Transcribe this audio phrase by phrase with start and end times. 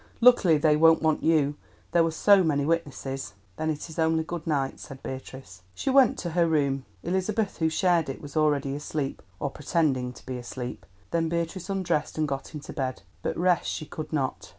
[0.19, 1.53] Luckily they won't want you;
[1.91, 5.61] there were so many witnesses." "Then it is only good night," said Beatrice.
[5.75, 6.85] She went to her room.
[7.03, 10.87] Elizabeth, who shared it, was already asleep, or pretending to be asleep.
[11.11, 14.49] Then Beatrice undressed and got into bed, but rest she could not.